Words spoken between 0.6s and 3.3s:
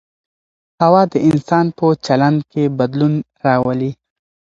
هوا د انسان په چلند کي بدلون